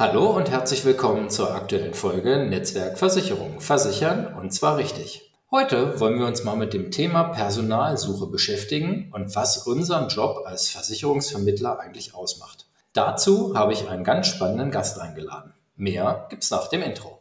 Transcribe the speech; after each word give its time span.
Hallo 0.00 0.30
und 0.30 0.48
herzlich 0.48 0.82
willkommen 0.86 1.28
zur 1.28 1.54
aktuellen 1.54 1.92
Folge 1.92 2.46
Netzwerk 2.46 2.96
Versicherung. 2.96 3.60
Versichern 3.60 4.34
und 4.34 4.50
zwar 4.50 4.78
richtig. 4.78 5.30
Heute 5.50 6.00
wollen 6.00 6.18
wir 6.18 6.26
uns 6.26 6.42
mal 6.42 6.56
mit 6.56 6.72
dem 6.72 6.90
Thema 6.90 7.24
Personalsuche 7.24 8.26
beschäftigen 8.28 9.10
und 9.12 9.36
was 9.36 9.66
unseren 9.66 10.08
Job 10.08 10.46
als 10.46 10.70
Versicherungsvermittler 10.70 11.78
eigentlich 11.80 12.14
ausmacht. 12.14 12.64
Dazu 12.94 13.54
habe 13.54 13.74
ich 13.74 13.90
einen 13.90 14.02
ganz 14.02 14.28
spannenden 14.28 14.70
Gast 14.70 14.98
eingeladen. 14.98 15.52
Mehr 15.76 16.28
gibt's 16.30 16.50
nach 16.50 16.68
dem 16.68 16.80
Intro. 16.80 17.18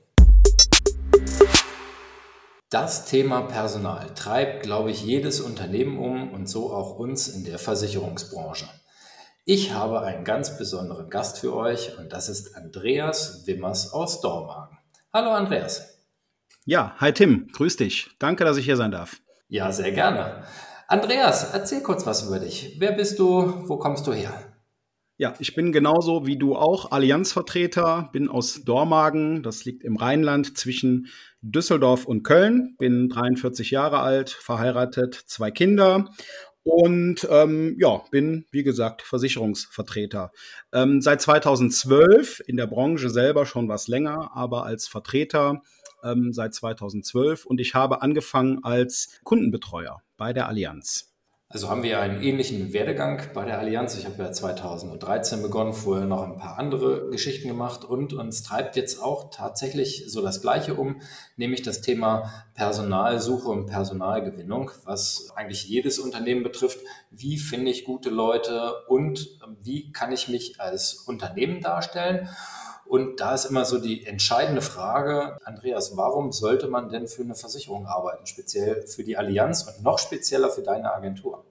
Das 2.69 3.03
Thema 3.03 3.41
Personal 3.41 4.05
treibt, 4.15 4.63
glaube 4.63 4.91
ich, 4.91 5.03
jedes 5.03 5.41
Unternehmen 5.41 5.99
um 5.99 6.31
und 6.31 6.47
so 6.47 6.71
auch 6.71 6.97
uns 6.97 7.27
in 7.27 7.43
der 7.43 7.59
Versicherungsbranche. 7.59 8.69
Ich 9.45 9.73
habe 9.73 10.01
einen 10.01 10.23
ganz 10.23 10.57
besonderen 10.57 11.09
Gast 11.09 11.39
für 11.39 11.55
euch 11.55 11.97
und 11.97 12.13
das 12.13 12.29
ist 12.29 12.55
Andreas 12.55 13.47
Wimmers 13.47 13.93
aus 13.93 14.21
Dormagen. 14.21 14.77
Hallo 15.11 15.31
Andreas. 15.31 15.99
Ja, 16.65 16.93
hi 16.97 17.11
Tim, 17.11 17.47
grüß 17.51 17.77
dich. 17.77 18.11
Danke, 18.19 18.43
dass 18.43 18.57
ich 18.57 18.65
hier 18.65 18.77
sein 18.77 18.91
darf. 18.91 19.21
Ja, 19.47 19.71
sehr 19.71 19.91
gerne. 19.91 20.43
Andreas, 20.87 21.53
erzähl 21.53 21.81
kurz 21.81 22.05
was 22.05 22.27
über 22.27 22.39
dich. 22.39 22.75
Wer 22.79 22.91
bist 22.91 23.17
du? 23.17 23.67
Wo 23.67 23.77
kommst 23.77 24.05
du 24.05 24.13
her? 24.13 24.33
Ja, 25.17 25.33
ich 25.39 25.53
bin 25.53 25.73
genauso 25.73 26.25
wie 26.25 26.37
du 26.37 26.55
auch 26.55 26.91
Allianzvertreter, 26.91 28.09
bin 28.13 28.29
aus 28.29 28.63
Dormagen, 28.63 29.43
das 29.43 29.65
liegt 29.65 29.83
im 29.83 29.97
Rheinland 29.97 30.57
zwischen 30.57 31.07
Düsseldorf 31.41 32.05
und 32.05 32.23
Köln, 32.23 32.75
bin 32.77 33.09
43 33.09 33.69
Jahre 33.71 33.99
alt, 33.99 34.29
verheiratet, 34.29 35.15
zwei 35.15 35.51
Kinder 35.51 36.09
und 36.63 37.27
ähm, 37.29 37.75
ja, 37.79 38.03
bin, 38.11 38.45
wie 38.51 38.63
gesagt, 38.63 39.01
Versicherungsvertreter. 39.01 40.31
Ähm, 40.73 41.01
seit 41.01 41.21
2012 41.21 42.41
in 42.45 42.57
der 42.57 42.67
Branche 42.67 43.09
selber 43.09 43.45
schon 43.45 43.67
was 43.67 43.87
länger, 43.87 44.31
aber 44.35 44.65
als 44.65 44.87
Vertreter 44.87 45.61
ähm, 46.03 46.33
seit 46.33 46.53
2012 46.53 47.45
und 47.45 47.59
ich 47.59 47.75
habe 47.75 48.01
angefangen 48.01 48.63
als 48.63 49.19
Kundenbetreuer 49.23 50.01
bei 50.17 50.33
der 50.33 50.47
Allianz. 50.47 51.08
Also 51.51 51.67
haben 51.67 51.81
wir 51.81 51.99
einen 51.99 52.21
ähnlichen 52.21 52.73
Werdegang 52.73 53.23
bei 53.33 53.43
der 53.43 53.57
Allianz. 53.57 53.97
Ich 53.97 54.05
habe 54.05 54.21
ja 54.21 54.31
2013 54.31 55.41
begonnen, 55.41 55.73
vorher 55.73 56.05
noch 56.05 56.21
ein 56.21 56.37
paar 56.37 56.59
andere 56.59 57.09
Geschichten 57.09 57.47
gemacht 57.47 57.83
und 57.83 58.13
uns 58.13 58.43
treibt 58.43 58.75
jetzt 58.75 59.01
auch 59.01 59.31
tatsächlich 59.31 60.03
so 60.05 60.21
das 60.21 60.43
Gleiche 60.43 60.75
um, 60.75 61.01
nämlich 61.37 61.63
das 61.63 61.81
Thema 61.81 62.31
Personalsuche 62.53 63.49
und 63.49 63.65
Personalgewinnung, 63.65 64.69
was 64.85 65.31
eigentlich 65.35 65.67
jedes 65.67 65.97
Unternehmen 65.97 66.43
betrifft. 66.43 66.81
Wie 67.09 67.39
finde 67.39 67.71
ich 67.71 67.83
gute 67.83 68.11
Leute 68.11 68.85
und 68.87 69.39
wie 69.59 69.91
kann 69.91 70.11
ich 70.11 70.27
mich 70.27 70.61
als 70.61 70.93
Unternehmen 70.93 71.61
darstellen? 71.61 72.29
Und 72.89 73.19
da 73.19 73.35
ist 73.35 73.45
immer 73.45 73.65
so 73.65 73.77
die 73.77 74.07
entscheidende 74.07 74.63
Frage, 74.63 75.37
Andreas, 75.45 75.95
warum 75.95 76.31
sollte 76.31 76.67
man 76.67 76.89
denn 76.89 77.07
für 77.07 77.21
eine 77.21 77.35
Versicherung 77.35 77.85
arbeiten, 77.85 78.25
speziell 78.25 78.81
für 78.87 79.03
die 79.03 79.15
Allianz 79.15 79.61
und 79.67 79.83
noch 79.83 79.99
spezieller 79.99 80.49
für 80.49 80.63
deine 80.63 80.91
Agentur? 80.91 81.45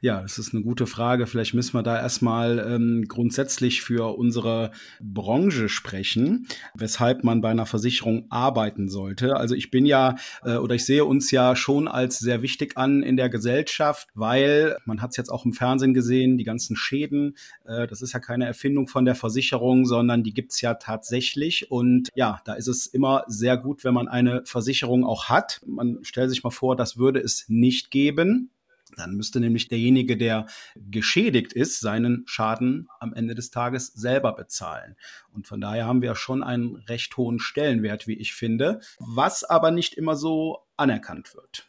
Ja, 0.00 0.20
das 0.20 0.38
ist 0.38 0.54
eine 0.54 0.62
gute 0.62 0.86
Frage. 0.86 1.26
Vielleicht 1.26 1.54
müssen 1.54 1.74
wir 1.74 1.82
da 1.82 1.98
erstmal 1.98 2.58
ähm, 2.58 3.06
grundsätzlich 3.08 3.80
für 3.82 4.16
unsere 4.18 4.70
Branche 5.00 5.68
sprechen, 5.68 6.46
weshalb 6.74 7.24
man 7.24 7.40
bei 7.40 7.50
einer 7.50 7.66
Versicherung 7.66 8.26
arbeiten 8.28 8.88
sollte. 8.88 9.36
Also 9.36 9.54
ich 9.54 9.70
bin 9.70 9.86
ja 9.86 10.16
äh, 10.44 10.56
oder 10.56 10.74
ich 10.74 10.84
sehe 10.84 11.04
uns 11.04 11.30
ja 11.30 11.56
schon 11.56 11.88
als 11.88 12.18
sehr 12.18 12.42
wichtig 12.42 12.76
an 12.76 13.02
in 13.02 13.16
der 13.16 13.30
Gesellschaft, 13.30 14.08
weil 14.14 14.76
man 14.84 15.00
hat 15.00 15.12
es 15.12 15.16
jetzt 15.16 15.30
auch 15.30 15.46
im 15.46 15.54
Fernsehen 15.54 15.94
gesehen, 15.94 16.36
die 16.36 16.44
ganzen 16.44 16.76
Schäden, 16.76 17.36
äh, 17.64 17.86
das 17.86 18.02
ist 18.02 18.12
ja 18.12 18.20
keine 18.20 18.44
Erfindung 18.44 18.88
von 18.88 19.06
der 19.06 19.14
Versicherung, 19.14 19.86
sondern 19.86 20.22
die 20.22 20.34
gibt's 20.34 20.60
ja 20.60 20.74
tatsächlich. 20.74 21.70
Und 21.70 22.10
ja, 22.14 22.40
da 22.44 22.52
ist 22.52 22.68
es 22.68 22.86
immer 22.86 23.24
sehr 23.28 23.56
gut, 23.56 23.82
wenn 23.82 23.94
man 23.94 24.08
eine 24.08 24.42
Versicherung 24.44 25.04
auch 25.04 25.30
hat. 25.30 25.60
Man 25.66 26.00
stellt 26.02 26.28
sich 26.30 26.44
mal 26.44 26.50
vor, 26.50 26.76
das 26.76 26.98
würde 26.98 27.20
es 27.20 27.46
nicht 27.48 27.90
geben 27.90 28.50
dann 28.96 29.14
müsste 29.14 29.40
nämlich 29.40 29.68
derjenige, 29.68 30.16
der 30.16 30.46
geschädigt 30.74 31.52
ist, 31.52 31.80
seinen 31.80 32.24
Schaden 32.26 32.88
am 32.98 33.14
Ende 33.14 33.34
des 33.34 33.50
Tages 33.50 33.88
selber 33.88 34.32
bezahlen. 34.32 34.96
Und 35.32 35.46
von 35.46 35.60
daher 35.60 35.86
haben 35.86 36.02
wir 36.02 36.14
schon 36.14 36.42
einen 36.42 36.76
recht 36.88 37.16
hohen 37.16 37.38
Stellenwert, 37.38 38.06
wie 38.06 38.18
ich 38.18 38.34
finde, 38.34 38.80
was 38.98 39.44
aber 39.44 39.70
nicht 39.70 39.94
immer 39.94 40.16
so 40.16 40.66
anerkannt 40.76 41.34
wird. 41.34 41.66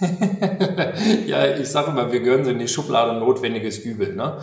ja, 1.26 1.56
ich 1.56 1.68
sage 1.68 1.90
mal, 1.90 2.12
wir 2.12 2.20
gehören 2.20 2.46
in 2.46 2.58
die 2.58 2.68
Schublade 2.68 3.18
notwendiges 3.18 3.78
Übel. 3.78 4.14
Ne? 4.14 4.38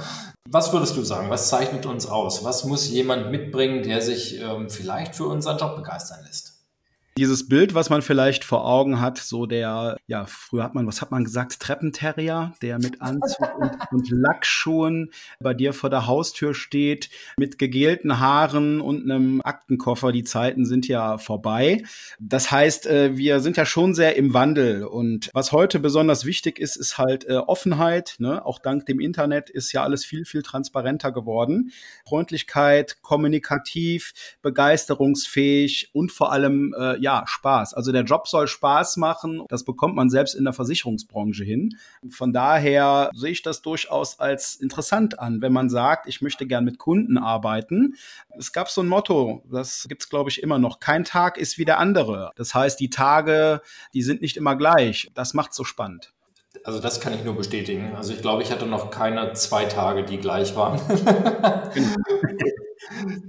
Was 0.50 0.73
würdest 0.73 0.97
du 0.97 1.03
sagen? 1.03 1.29
Was 1.29 1.50
zeichnet 1.50 1.85
uns 1.85 2.07
aus? 2.07 2.44
Was 2.44 2.66
muss 2.66 2.90
jemand 2.90 3.31
mitbringen, 3.31 3.84
der 3.84 4.02
sich 4.02 4.40
ähm, 4.41 4.69
vielleicht 4.69 5.16
für 5.16 5.25
unseren 5.25 5.57
Job 5.57 5.75
begeistern 5.75 6.19
lässt? 6.25 6.53
Dieses 7.16 7.47
Bild, 7.47 7.75
was 7.75 7.91
man 7.91 8.01
vielleicht 8.01 8.44
vor 8.44 8.66
Augen 8.66 9.00
hat, 9.00 9.19
so 9.19 9.46
der, 9.46 9.97
ja, 10.07 10.25
früher 10.25 10.63
hat 10.63 10.74
man, 10.74 10.88
was 10.88 11.00
hat 11.00 11.12
man 11.12 11.24
gesagt, 11.24 11.59
Treppenterrier, 11.59 12.53
der 12.63 12.79
mit 12.79 13.03
Anzug 13.03 13.56
und, 13.59 13.72
und 13.91 14.09
Lackschuhen 14.09 15.12
bei 15.40 15.53
dir 15.53 15.73
vor 15.73 15.91
der 15.91 16.07
Haustür 16.07 16.56
steht, 16.56 17.12
mit 17.38 17.59
gegelten 17.59 18.19
Haaren 18.19 18.81
und 18.81 19.03
einem 19.03 19.41
Aktenkoffer. 19.44 20.12
Die 20.12 20.23
Zeiten 20.23 20.66
sind 20.66 20.88
ja 20.88 21.19
vorbei. 21.19 21.84
Das 22.19 22.50
heißt, 22.50 22.88
äh, 22.88 23.16
wir 23.16 23.41
sind 23.41 23.57
ja 23.57 23.68
schon 23.68 23.94
sehr 23.94 24.16
im 24.16 24.34
Wandel. 24.34 24.84
Und 24.84 25.29
was 25.34 25.52
heute 25.52 25.79
besonders 25.79 26.25
wichtig 26.25 26.57
ist, 26.57 26.75
ist 26.78 26.97
halt 26.97 27.28
äh, 27.29 27.34
Offenheit. 27.35 28.16
Ne? 28.18 28.44
Auch 28.44 28.57
dank 28.57 28.88
dem 28.88 29.00
Internet 29.00 29.52
ist 29.52 29.72
ja 29.72 29.84
alles 29.84 30.03
viel, 30.03 30.25
viel 30.25 30.41
transparenter 30.41 31.12
geworden. 31.12 31.72
Freundlichkeit, 32.07 33.03
kommunikativ, 33.03 34.13
begeisterungsfähig 34.41 35.91
und 35.94 36.12
vor 36.12 36.31
allem 36.31 36.73
äh, 36.75 37.03
ja, 37.03 37.24
Spaß. 37.28 37.74
Also 37.74 37.91
der 37.91 38.03
Job 38.03 38.28
soll 38.30 38.47
Spaß 38.47 38.96
machen. 38.96 39.44
Das 39.50 39.66
bekommt 39.66 39.94
man 39.96 40.09
selbst 40.09 40.36
in 40.36 40.46
der 40.46 40.53
Versicherungsbranche 40.53 41.44
hin. 41.44 41.78
Von 42.09 42.31
daher 42.31 43.12
sehe 43.14 43.31
ich 43.31 43.41
das 43.41 43.62
durchaus 43.62 44.19
als 44.19 44.56
interessant 44.56 45.19
an, 45.19 45.41
wenn 45.41 45.52
man 45.52 45.69
sagt, 45.69 46.08
ich 46.08 46.22
möchte 46.22 46.47
gern 46.47 46.64
mit 46.64 46.78
Kunden 46.80 47.18
arbeiten. 47.18 47.96
Es 48.38 48.53
gab 48.53 48.69
so 48.69 48.81
ein 48.81 48.88
Motto, 48.88 49.44
das 49.52 49.86
gibt's 49.90 50.08
glaube 50.09 50.30
ich 50.30 50.41
immer 50.41 50.59
noch. 50.59 50.80
Kein 50.80 51.03
Tag 51.03 51.38
ist 51.38 51.58
wie 51.58 51.66
der 51.66 51.78
andere. 51.78 52.31
Das 52.38 52.56
heißt, 52.56 52.80
die 52.80 52.90
Tage, 52.90 53.62
die 53.94 54.02
sind 54.02 54.22
nicht 54.22 54.38
immer 54.38 54.56
gleich. 54.56 55.12
Das 55.14 55.34
macht 55.34 55.53
so 55.53 55.66
spannend. 55.66 56.14
Also 56.64 56.80
das 56.80 57.02
kann 57.02 57.14
ich 57.14 57.25
nur 57.25 57.35
bestätigen. 57.35 57.96
Also 57.96 58.14
ich 58.14 58.22
glaube, 58.22 58.44
ich 58.44 58.52
hatte 58.52 58.66
noch 58.66 58.91
keine 58.91 59.34
zwei 59.34 59.66
Tage, 59.66 60.03
die 60.06 60.18
gleich 60.20 60.56
waren. 60.56 60.80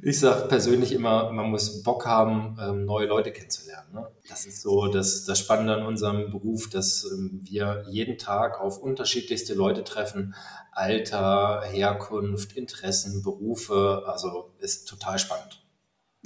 Ich 0.03 0.21
sage 0.21 0.47
persönlich 0.49 0.93
immer, 0.93 1.33
man 1.33 1.51
muss 1.51 1.83
Bock 1.83 2.07
haben, 2.07 2.57
ähm, 2.61 2.85
neue 2.85 3.07
Leute 3.07 3.33
kennenzulernen. 3.33 3.93
Ne? 3.93 4.09
Das 4.29 4.47
ist 4.47 4.63
so 4.63 4.89
das, 4.89 5.25
das 5.25 5.39
Spannende 5.39 5.75
an 5.75 5.87
unserem 5.87 6.31
Beruf, 6.31 6.69
dass 6.69 7.05
ähm, 7.11 7.41
wir 7.45 7.85
jeden 7.89 8.19
Tag 8.19 8.61
auf 8.61 8.79
unterschiedlichste 8.79 9.55
Leute 9.55 9.85
treffen. 9.85 10.35
Alter, 10.73 11.63
Herkunft, 11.65 12.57
Interessen, 12.57 13.23
Berufe. 13.23 14.03
Also 14.07 14.51
ist 14.59 14.89
total 14.89 15.19
spannend. 15.19 15.64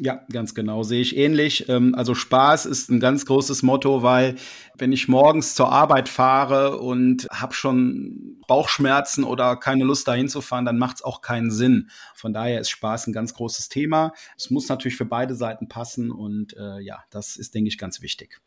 Ja, 0.01 0.21
ganz 0.31 0.55
genau, 0.55 0.85
sehe 0.85 1.01
ich 1.01 1.17
ähnlich. 1.17 1.69
Ähm, 1.69 1.95
also 1.97 2.15
Spaß 2.15 2.67
ist 2.67 2.89
ein 2.89 3.01
ganz 3.01 3.27
großes 3.27 3.65
Motto, 3.65 4.03
weil 4.05 4.37
wenn 4.77 4.93
ich 4.93 5.09
morgens 5.09 5.57
zur 5.57 5.73
Arbeit 5.73 6.09
fahre 6.09 6.79
und 6.79 7.27
habe 7.33 7.53
schon 7.53 8.39
Bauchschmerzen 8.47 9.25
oder 9.25 9.57
keine 9.57 9.83
Lust 9.83 10.07
dahin 10.07 10.29
zu 10.29 10.41
fahren, 10.41 10.65
dann 10.65 10.79
macht 10.79 10.97
es 10.97 11.03
auch 11.03 11.21
keinen 11.21 11.51
Sinn. 11.51 11.91
Von 12.15 12.33
daher 12.33 12.61
ist 12.61 12.71
Spaß 12.71 13.09
ein 13.09 13.13
ganz 13.13 13.35
großes 13.35 13.71
Thema. 13.71 14.13
Es 14.37 14.51
muss 14.51 14.69
natürlich 14.69 14.97
für 14.97 15.05
beide 15.05 15.35
Seiten 15.35 15.69
passen 15.69 16.13
und 16.13 16.57
äh, 16.57 16.79
ja, 16.81 17.03
das 17.11 17.37
ist, 17.37 17.55
denke 17.55 17.69
ich, 17.69 17.77
ganz 17.77 18.01
wichtig. 18.01 18.41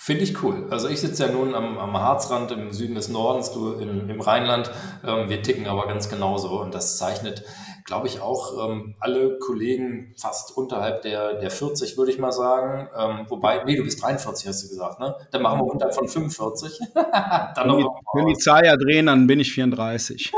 Finde 0.00 0.22
ich 0.22 0.44
cool. 0.44 0.68
Also 0.70 0.88
ich 0.88 1.00
sitze 1.00 1.26
ja 1.26 1.32
nun 1.32 1.56
am, 1.56 1.76
am 1.76 1.92
Harzrand 1.94 2.52
im 2.52 2.72
Süden 2.72 2.94
des 2.94 3.08
Nordens, 3.08 3.50
du 3.50 3.72
in, 3.72 4.08
im 4.08 4.20
Rheinland. 4.20 4.70
Ähm, 5.04 5.28
wir 5.28 5.42
ticken 5.42 5.66
aber 5.66 5.88
ganz 5.88 6.08
genauso 6.08 6.60
und 6.60 6.72
das 6.72 6.98
zeichnet 6.98 7.42
glaube 7.88 8.06
ich, 8.06 8.20
auch 8.20 8.68
ähm, 8.68 8.94
alle 9.00 9.38
Kollegen 9.38 10.12
fast 10.14 10.54
unterhalb 10.54 11.00
der, 11.00 11.40
der 11.40 11.50
40, 11.50 11.96
würde 11.96 12.12
ich 12.12 12.18
mal 12.18 12.32
sagen. 12.32 12.86
Ähm, 12.94 13.24
wobei, 13.28 13.64
nee, 13.64 13.76
du 13.76 13.82
bist 13.82 14.02
43, 14.02 14.46
hast 14.46 14.62
du 14.62 14.68
gesagt, 14.68 15.00
ne? 15.00 15.16
Dann 15.30 15.40
machen 15.40 15.60
wir 15.60 15.64
unterhalb 15.64 15.94
von 15.94 16.06
45. 16.06 16.80
dann 16.94 17.54
wenn, 17.56 17.78
die, 17.78 17.86
wenn 18.12 18.26
die 18.26 18.36
Zahl 18.36 18.66
ja 18.66 18.76
drehen, 18.76 19.06
dann 19.06 19.26
bin 19.26 19.40
ich 19.40 19.50
34. 19.54 20.30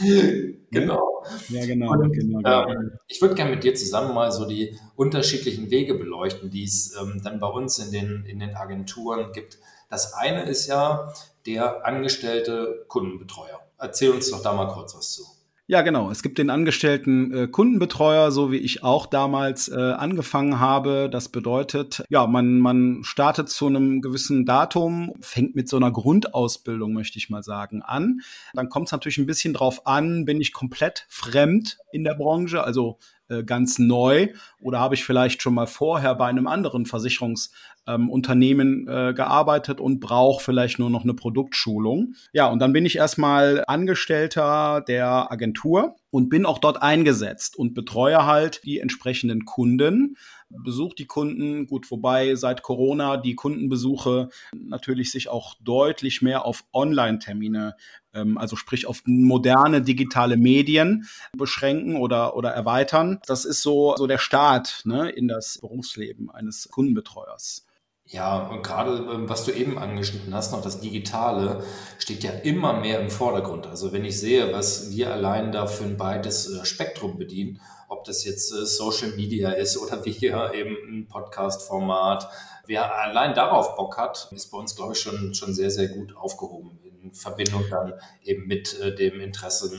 genau. 0.72 1.22
Ja, 1.50 1.64
genau. 1.64 1.92
Und, 1.92 2.12
genau, 2.14 2.38
genau. 2.38 2.68
Ähm, 2.68 2.90
ich 3.06 3.22
würde 3.22 3.36
gerne 3.36 3.52
mit 3.52 3.62
dir 3.62 3.76
zusammen 3.76 4.12
mal 4.12 4.32
so 4.32 4.46
die 4.46 4.76
unterschiedlichen 4.96 5.70
Wege 5.70 5.94
beleuchten, 5.94 6.50
die 6.50 6.64
es 6.64 6.96
ähm, 7.00 7.20
dann 7.22 7.38
bei 7.38 7.46
uns 7.46 7.78
in 7.78 7.92
den, 7.92 8.24
in 8.24 8.40
den 8.40 8.56
Agenturen 8.56 9.30
gibt. 9.32 9.58
Das 9.88 10.14
eine 10.14 10.42
ist 10.46 10.66
ja 10.66 11.12
der 11.46 11.86
angestellte 11.86 12.86
Kundenbetreuer. 12.88 13.60
Erzähl 13.78 14.10
uns 14.10 14.32
doch 14.32 14.42
da 14.42 14.52
mal 14.52 14.66
kurz 14.66 14.96
was 14.96 15.12
zu. 15.12 15.22
Ja, 15.70 15.82
genau. 15.82 16.10
Es 16.10 16.24
gibt 16.24 16.38
den 16.38 16.50
angestellten 16.50 17.32
äh, 17.32 17.46
Kundenbetreuer, 17.46 18.32
so 18.32 18.50
wie 18.50 18.56
ich 18.56 18.82
auch 18.82 19.06
damals 19.06 19.68
äh, 19.68 19.76
angefangen 19.76 20.58
habe. 20.58 21.08
Das 21.08 21.28
bedeutet, 21.28 22.02
ja, 22.08 22.26
man, 22.26 22.58
man 22.58 23.04
startet 23.04 23.48
zu 23.50 23.68
einem 23.68 24.00
gewissen 24.00 24.44
Datum, 24.44 25.12
fängt 25.20 25.54
mit 25.54 25.68
so 25.68 25.76
einer 25.76 25.92
Grundausbildung, 25.92 26.92
möchte 26.92 27.18
ich 27.18 27.30
mal 27.30 27.44
sagen, 27.44 27.82
an. 27.82 28.22
Dann 28.52 28.68
kommt 28.68 28.88
es 28.88 28.92
natürlich 28.92 29.18
ein 29.18 29.26
bisschen 29.26 29.54
drauf 29.54 29.86
an, 29.86 30.24
bin 30.24 30.40
ich 30.40 30.52
komplett 30.52 31.06
fremd 31.08 31.78
in 31.92 32.02
der 32.02 32.14
Branche, 32.14 32.64
also 32.64 32.98
äh, 33.30 33.44
ganz 33.44 33.78
neu 33.78 34.28
oder 34.60 34.80
habe 34.80 34.94
ich 34.94 35.04
vielleicht 35.04 35.40
schon 35.40 35.54
mal 35.54 35.66
vorher 35.66 36.14
bei 36.14 36.26
einem 36.26 36.46
anderen 36.46 36.84
Versicherungsunternehmen 36.84 38.86
ähm, 38.88 38.88
äh, 38.88 39.14
gearbeitet 39.14 39.80
und 39.80 40.00
brauche 40.00 40.44
vielleicht 40.44 40.78
nur 40.78 40.90
noch 40.90 41.04
eine 41.04 41.14
Produktschulung. 41.14 42.14
Ja, 42.32 42.48
und 42.48 42.58
dann 42.58 42.72
bin 42.72 42.84
ich 42.84 42.96
erstmal 42.96 43.64
Angestellter 43.66 44.82
der 44.86 45.32
Agentur 45.32 45.96
und 46.10 46.28
bin 46.28 46.44
auch 46.44 46.58
dort 46.58 46.82
eingesetzt 46.82 47.56
und 47.56 47.74
betreue 47.74 48.26
halt 48.26 48.62
die 48.64 48.80
entsprechenden 48.80 49.44
Kunden 49.44 50.16
besucht 50.50 50.98
die 50.98 51.06
Kunden. 51.06 51.66
Gut, 51.66 51.90
wobei 51.90 52.34
seit 52.34 52.62
Corona 52.62 53.16
die 53.16 53.34
Kundenbesuche 53.34 54.28
natürlich 54.52 55.10
sich 55.10 55.28
auch 55.28 55.54
deutlich 55.60 56.22
mehr 56.22 56.44
auf 56.44 56.64
Online-Termine, 56.72 57.76
also 58.12 58.56
sprich 58.56 58.86
auf 58.86 59.02
moderne 59.06 59.82
digitale 59.82 60.36
Medien 60.36 61.06
beschränken 61.36 61.96
oder, 61.96 62.36
oder 62.36 62.50
erweitern. 62.50 63.20
Das 63.26 63.44
ist 63.44 63.62
so, 63.62 63.94
so 63.96 64.06
der 64.06 64.18
Start 64.18 64.82
ne, 64.84 65.10
in 65.10 65.28
das 65.28 65.58
Berufsleben 65.60 66.30
eines 66.30 66.68
Kundenbetreuers. 66.70 67.66
Ja, 68.12 68.48
und 68.48 68.64
gerade 68.64 68.96
ähm, 68.96 69.28
was 69.28 69.44
du 69.44 69.52
eben 69.52 69.78
angeschnitten 69.78 70.34
hast, 70.34 70.50
noch 70.50 70.62
das 70.62 70.80
Digitale, 70.80 71.62
steht 71.98 72.24
ja 72.24 72.32
immer 72.32 72.72
mehr 72.72 72.98
im 73.00 73.08
Vordergrund. 73.08 73.68
Also 73.68 73.92
wenn 73.92 74.04
ich 74.04 74.18
sehe, 74.18 74.52
was 74.52 74.90
wir 74.90 75.12
allein 75.12 75.52
da 75.52 75.68
für 75.68 75.84
ein 75.84 75.96
breites 75.96 76.50
äh, 76.50 76.64
Spektrum 76.64 77.18
bedienen, 77.18 77.60
ob 77.88 78.02
das 78.04 78.24
jetzt 78.24 78.52
äh, 78.52 78.66
Social 78.66 79.10
Media 79.10 79.50
ist 79.50 79.78
oder 79.78 80.04
wie 80.04 80.10
hier 80.10 80.50
eben 80.54 80.76
ein 80.88 81.06
Podcast-Format, 81.06 82.28
wer 82.66 82.92
allein 82.92 83.34
darauf 83.34 83.76
Bock 83.76 83.96
hat, 83.96 84.28
ist 84.32 84.50
bei 84.50 84.58
uns, 84.58 84.74
glaube 84.74 84.94
ich, 84.94 85.00
schon, 85.00 85.32
schon 85.34 85.54
sehr, 85.54 85.70
sehr 85.70 85.88
gut 85.88 86.16
aufgehoben 86.16 86.80
in 87.02 87.12
Verbindung 87.12 87.64
dann 87.70 87.94
eben 88.22 88.46
mit 88.46 88.78
äh, 88.80 88.94
dem 88.94 89.20
Interesse, 89.20 89.70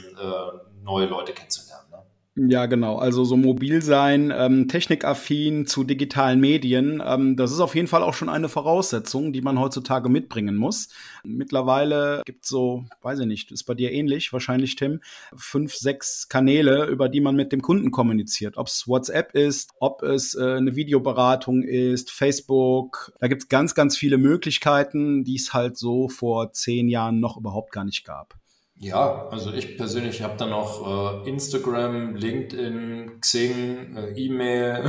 neue 0.84 1.06
Leute 1.06 1.34
kennenzulernen. 1.34 1.91
Ja, 2.48 2.66
genau. 2.66 2.98
Also 2.98 3.24
so 3.24 3.38
mobil 3.38 3.84
sein, 3.84 4.34
ähm, 4.36 4.68
technikaffin 4.68 5.68
zu 5.68 5.84
digitalen 5.84 6.40
Medien, 6.40 7.04
ähm, 7.06 7.36
das 7.36 7.52
ist 7.52 7.60
auf 7.60 7.76
jeden 7.76 7.88
Fall 7.88 8.02
auch 8.02 8.16
schon 8.16 8.30
eine 8.30 8.50
Voraussetzung, 8.50 9.32
die 9.32 9.42
man 9.42 9.60
heutzutage 9.60 10.10
mitbringen 10.10 10.56
muss. 10.56 10.90
Mittlerweile 11.24 12.24
gibt 12.26 12.44
es 12.44 12.50
so, 12.50 12.86
weiß 13.04 13.20
ich 13.20 13.26
nicht, 13.28 13.52
ist 13.52 13.66
bei 13.66 13.76
dir 13.76 13.92
ähnlich, 13.92 14.34
wahrscheinlich 14.34 14.76
Tim, 14.76 15.02
fünf, 15.36 15.76
sechs 15.76 16.30
Kanäle, 16.30 16.86
über 16.88 17.10
die 17.10 17.22
man 17.22 17.36
mit 17.36 17.52
dem 17.52 17.62
Kunden 17.62 17.92
kommuniziert. 17.92 18.58
Ob 18.58 18.68
es 18.68 18.88
WhatsApp 18.88 19.36
ist, 19.36 19.70
ob 19.80 20.02
es 20.02 20.34
äh, 20.34 20.56
eine 20.56 20.76
Videoberatung 20.76 21.62
ist, 21.62 22.10
Facebook. 22.10 23.14
Da 23.20 23.28
gibt 23.28 23.44
es 23.44 23.50
ganz, 23.50 23.76
ganz 23.76 23.98
viele 23.98 24.18
Möglichkeiten, 24.18 25.24
die 25.24 25.36
es 25.36 25.54
halt 25.54 25.78
so 25.78 26.08
vor 26.10 26.54
zehn 26.54 26.90
Jahren 26.90 27.20
noch 27.20 27.38
überhaupt 27.38 27.72
gar 27.72 27.84
nicht 27.84 28.04
gab. 28.04 28.41
Ja, 28.84 29.28
also 29.30 29.54
ich 29.54 29.78
persönlich 29.78 30.24
habe 30.24 30.38
dann 30.38 30.50
noch 30.50 31.24
äh, 31.24 31.30
Instagram, 31.30 32.16
LinkedIn, 32.16 33.22
Xing, 33.22 33.96
äh, 33.96 34.10
E-Mail. 34.14 34.82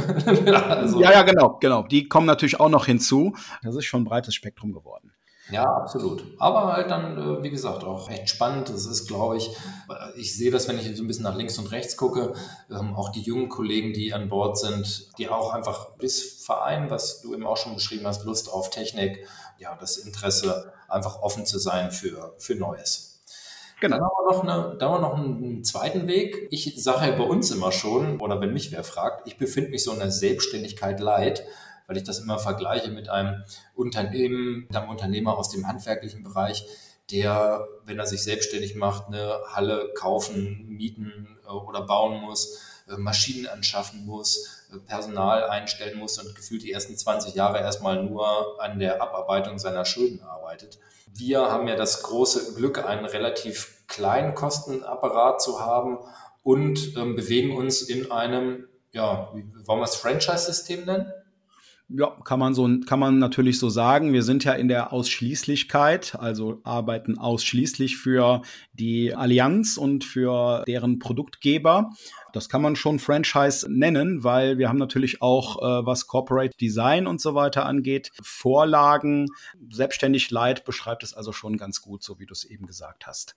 also, 0.66 0.98
ja, 0.98 1.12
ja, 1.12 1.22
genau, 1.22 1.58
genau. 1.60 1.82
Die 1.82 2.08
kommen 2.08 2.26
natürlich 2.26 2.58
auch 2.58 2.70
noch 2.70 2.86
hinzu. 2.86 3.34
Das 3.62 3.76
ist 3.76 3.84
schon 3.84 4.00
ein 4.00 4.04
breites 4.04 4.34
Spektrum 4.34 4.72
geworden. 4.72 5.12
Ja, 5.50 5.64
absolut. 5.64 6.24
Aber 6.38 6.72
halt 6.72 6.90
dann, 6.90 7.18
äh, 7.18 7.42
wie 7.42 7.50
gesagt, 7.50 7.84
auch 7.84 8.08
echt 8.08 8.30
spannend. 8.30 8.70
Das 8.70 8.86
ist, 8.86 9.08
glaube 9.08 9.36
ich, 9.36 9.50
äh, 9.50 10.18
ich 10.18 10.34
sehe 10.34 10.50
das, 10.50 10.68
wenn 10.68 10.78
ich 10.78 10.96
so 10.96 11.04
ein 11.04 11.06
bisschen 11.06 11.24
nach 11.24 11.36
links 11.36 11.58
und 11.58 11.70
rechts 11.70 11.98
gucke, 11.98 12.32
ähm, 12.70 12.94
auch 12.94 13.10
die 13.10 13.20
jungen 13.20 13.50
Kollegen, 13.50 13.92
die 13.92 14.14
an 14.14 14.30
Bord 14.30 14.56
sind, 14.56 15.18
die 15.18 15.28
auch 15.28 15.52
einfach 15.52 15.90
bis 15.98 16.42
Verein, 16.46 16.90
was 16.90 17.20
du 17.20 17.34
eben 17.34 17.44
auch 17.44 17.58
schon 17.58 17.74
beschrieben 17.74 18.06
hast, 18.06 18.24
Lust 18.24 18.50
auf 18.50 18.70
Technik, 18.70 19.26
ja, 19.58 19.76
das 19.78 19.98
Interesse, 19.98 20.72
einfach 20.88 21.20
offen 21.20 21.44
zu 21.44 21.58
sein 21.58 21.90
für, 21.90 22.34
für 22.38 22.54
Neues. 22.54 23.11
Genau. 23.82 23.96
Dann 23.96 24.04
haben 24.04 24.12
wir 24.16 24.32
noch, 24.32 24.42
eine, 24.44 24.76
dann 24.78 24.90
haben 24.90 25.02
wir 25.02 25.08
noch 25.08 25.16
einen 25.16 25.64
zweiten 25.64 26.06
Weg. 26.06 26.46
Ich 26.52 26.72
sage 26.80 27.04
ja 27.04 27.16
bei 27.16 27.24
uns 27.24 27.50
immer 27.50 27.72
schon, 27.72 28.20
oder 28.20 28.40
wenn 28.40 28.52
mich 28.52 28.70
wer 28.70 28.84
fragt, 28.84 29.26
ich 29.26 29.38
befinde 29.38 29.70
mich 29.70 29.82
so 29.82 29.92
in 29.92 29.98
der 29.98 30.12
Selbstständigkeit 30.12 31.00
leid, 31.00 31.42
weil 31.88 31.96
ich 31.96 32.04
das 32.04 32.20
immer 32.20 32.38
vergleiche 32.38 32.92
mit 32.92 33.08
einem 33.08 33.42
Unternehmen, 33.74 34.68
einem 34.72 34.88
Unternehmer 34.88 35.36
aus 35.36 35.48
dem 35.48 35.66
handwerklichen 35.66 36.22
Bereich, 36.22 36.64
der, 37.10 37.66
wenn 37.84 37.98
er 37.98 38.06
sich 38.06 38.22
selbstständig 38.22 38.76
macht, 38.76 39.08
eine 39.08 39.40
Halle 39.48 39.90
kaufen, 39.96 40.64
mieten 40.68 41.36
äh, 41.44 41.50
oder 41.50 41.82
bauen 41.82 42.20
muss, 42.20 42.60
äh, 42.88 42.96
Maschinen 42.96 43.48
anschaffen 43.48 44.06
muss, 44.06 44.61
Personal 44.80 45.44
einstellen 45.44 45.98
muss 45.98 46.18
und 46.18 46.34
gefühlt 46.34 46.62
die 46.62 46.72
ersten 46.72 46.96
20 46.96 47.34
Jahre 47.34 47.58
erstmal 47.58 48.02
nur 48.02 48.60
an 48.60 48.78
der 48.78 49.02
Abarbeitung 49.02 49.58
seiner 49.58 49.84
Schulden 49.84 50.22
arbeitet. 50.22 50.78
Wir 51.14 51.50
haben 51.50 51.68
ja 51.68 51.76
das 51.76 52.02
große 52.02 52.54
Glück, 52.54 52.84
einen 52.84 53.04
relativ 53.04 53.84
kleinen 53.86 54.34
Kostenapparat 54.34 55.42
zu 55.42 55.60
haben 55.60 55.98
und 56.42 56.96
ähm, 56.96 57.14
bewegen 57.14 57.56
uns 57.56 57.82
in 57.82 58.10
einem, 58.10 58.68
ja, 58.92 59.30
wie 59.34 59.44
wollen 59.66 59.80
wir 59.80 59.84
es 59.84 59.96
Franchise-System 59.96 60.84
nennen? 60.84 61.12
Ja, 61.94 62.16
kann 62.24 62.38
man 62.38 62.54
so, 62.54 62.66
kann 62.86 62.98
man 62.98 63.18
natürlich 63.18 63.58
so 63.58 63.68
sagen. 63.68 64.14
Wir 64.14 64.22
sind 64.22 64.44
ja 64.44 64.52
in 64.52 64.68
der 64.68 64.94
Ausschließlichkeit, 64.94 66.14
also 66.18 66.60
arbeiten 66.64 67.18
ausschließlich 67.18 67.98
für 67.98 68.40
die 68.72 69.14
Allianz 69.14 69.76
und 69.76 70.04
für 70.04 70.64
deren 70.66 70.98
Produktgeber. 70.98 71.90
Das 72.32 72.48
kann 72.48 72.62
man 72.62 72.76
schon 72.76 72.98
Franchise 72.98 73.70
nennen, 73.70 74.24
weil 74.24 74.56
wir 74.56 74.70
haben 74.70 74.78
natürlich 74.78 75.20
auch, 75.20 75.58
äh, 75.58 75.86
was 75.86 76.06
Corporate 76.06 76.56
Design 76.58 77.06
und 77.06 77.20
so 77.20 77.34
weiter 77.34 77.66
angeht, 77.66 78.10
Vorlagen. 78.22 79.26
Selbstständig 79.70 80.30
Light 80.30 80.64
beschreibt 80.64 81.02
es 81.02 81.12
also 81.12 81.32
schon 81.32 81.58
ganz 81.58 81.82
gut, 81.82 82.02
so 82.02 82.18
wie 82.18 82.26
du 82.26 82.32
es 82.32 82.44
eben 82.44 82.66
gesagt 82.66 83.06
hast. 83.06 83.36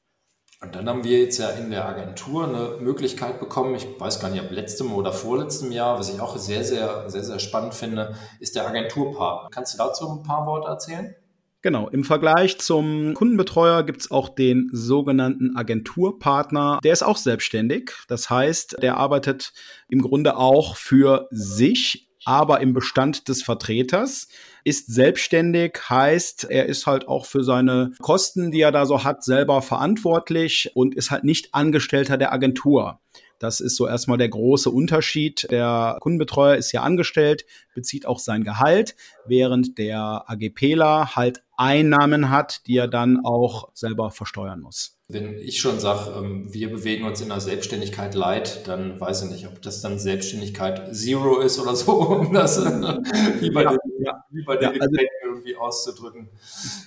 Und 0.66 0.74
dann 0.74 0.90
haben 0.90 1.04
wir 1.04 1.20
jetzt 1.20 1.38
ja 1.38 1.50
in 1.52 1.70
der 1.70 1.88
Agentur 1.88 2.48
eine 2.48 2.84
Möglichkeit 2.84 3.40
bekommen, 3.40 3.76
ich 3.76 3.88
weiß 4.00 4.20
gar 4.20 4.32
nicht, 4.32 4.44
ob 4.44 4.50
letztem 4.50 4.92
oder 4.94 5.14
vorletztem 5.14 5.72
Jahr, 5.72 6.00
was 6.00 6.12
ich 6.12 6.20
auch 6.20 6.36
sehr, 6.38 6.64
sehr, 6.64 7.08
sehr, 7.08 7.24
sehr 7.24 7.38
spannend 7.38 7.76
finde, 7.76 8.16
ist 8.40 8.56
der 8.56 8.68
Agenturpartner. 8.68 9.50
Kannst 9.52 9.76
du 9.76 9.78
dazu 9.78 10.10
ein 10.10 10.24
paar 10.24 10.48
Worte 10.48 10.68
erzählen? 10.68 11.16
Genau, 11.62 11.88
im 11.90 12.04
Vergleich 12.04 12.60
zum 12.60 13.14
Kundenbetreuer 13.16 13.84
gibt 13.84 14.02
es 14.02 14.12
auch 14.12 14.30
den 14.30 14.70
sogenannten 14.72 15.56
Agenturpartner. 15.56 16.80
Der 16.84 16.94
ist 16.94 17.04
auch 17.04 17.18
selbstständig. 17.18 17.92
Das 18.08 18.30
heißt, 18.30 18.78
der 18.82 18.98
arbeitet 18.98 19.54
im 19.88 20.02
Grunde 20.02 20.38
auch 20.38 20.76
für 20.76 21.28
sich, 21.32 22.05
aber 22.26 22.60
im 22.60 22.74
Bestand 22.74 23.30
des 23.30 23.44
Vertreters 23.44 24.28
ist 24.64 24.88
selbstständig, 24.88 25.80
heißt, 25.90 26.46
er 26.50 26.66
ist 26.66 26.88
halt 26.88 27.08
auch 27.08 27.26
für 27.26 27.44
seine 27.44 27.92
Kosten, 28.02 28.52
die 28.52 28.62
er 28.62 28.72
da 28.72 28.86
so 28.86 29.04
hat, 29.04 29.24
selber 29.24 29.62
verantwortlich 29.62 30.72
und 30.74 30.96
ist 30.96 31.12
halt 31.12 31.24
nicht 31.24 31.54
Angestellter 31.54 32.18
der 32.18 32.34
Agentur. 32.34 33.00
Das 33.40 33.60
ist 33.60 33.76
so 33.76 33.88
erstmal 33.88 34.18
der 34.18 34.30
große 34.30 34.70
Unterschied. 34.70 35.48
Der 35.52 35.98
Kundenbetreuer 36.00 36.56
ist 36.56 36.72
ja 36.72 36.82
angestellt, 36.82 37.46
bezieht 37.74 38.06
auch 38.06 38.20
sein 38.20 38.44
Gehalt, 38.44 38.96
während 39.26 39.78
der 39.78 40.24
AGPler 40.28 41.16
halt 41.16 41.44
Einnahmen 41.58 42.30
hat, 42.30 42.66
die 42.68 42.78
er 42.78 42.88
dann 42.88 43.24
auch 43.24 43.70
selber 43.74 44.10
versteuern 44.12 44.62
muss. 44.62 44.95
Wenn 45.08 45.38
ich 45.38 45.60
schon 45.60 45.80
sage, 45.80 46.12
ähm, 46.18 46.52
wir 46.52 46.72
bewegen 46.72 47.06
uns 47.06 47.22
in 47.22 47.30
der 47.30 47.40
Selbstständigkeit 47.40 48.16
light, 48.16 48.68
dann 48.68 49.00
weiß 49.00 49.24
ich 49.24 49.30
nicht, 49.30 49.48
ob 49.48 49.62
das 49.62 49.82
dann 49.82 50.00
Selbstständigkeit 50.00 50.96
Zero 50.96 51.42
ist 51.42 51.60
oder 51.60 51.76
so, 51.76 51.92
um 52.10 52.34
das 52.34 52.58
wie 52.66 53.52
bei 53.52 53.64
ja, 53.64 53.70
den, 53.70 54.04
ja. 54.04 54.24
Wie 54.32 54.44
bei 54.44 54.56
den 54.58 54.74
ja, 54.74 54.82
also, 54.82 54.96
irgendwie 55.24 55.56
auszudrücken. 55.58 56.30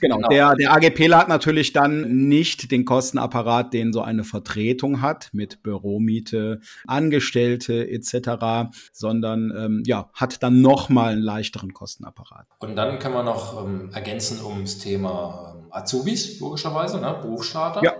Genau, 0.01 0.17
genau. 0.17 0.29
Der, 0.31 0.57
der 0.57 0.73
AGPler 0.73 1.17
hat 1.19 1.29
natürlich 1.29 1.73
dann 1.73 2.29
nicht 2.29 2.73
den 2.73 2.85
Kostenapparat, 2.85 3.73
den 3.73 3.93
so 3.93 4.01
eine 4.01 4.25
Vertretung 4.25 5.01
hat 5.01 5.29
mit 5.33 5.63
Büromiete, 5.63 6.61
Angestellte 6.89 7.89
etc., 7.89 8.73
sondern 8.93 9.53
ähm, 9.57 9.83
ja, 9.87 10.11
hat 10.13 10.43
dann 10.43 10.61
nochmal 10.61 11.13
einen 11.13 11.23
leichteren 11.23 11.73
Kostenapparat. 11.73 12.49
Und 12.59 12.75
dann 12.75 12.99
kann 12.99 13.13
man 13.13 13.25
noch 13.25 13.65
ähm, 13.65 13.91
ergänzen 13.93 14.45
ums 14.45 14.79
Thema 14.79 15.55
ähm, 15.57 15.67
Azubis, 15.71 16.41
logischerweise, 16.41 17.01
ne? 17.01 17.17
Berufsstarter. 17.23 17.85
Ja. 17.85 17.95